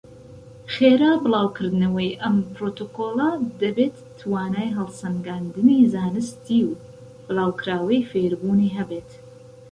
[0.73, 6.71] خێرا بڵاوکردنەوەی ئەم پڕۆتۆکۆڵە دەبێت توانای هەڵسەنگاندنی زانستی و
[7.25, 9.09] بڵاوکراوەی فێربوونی هەبێت.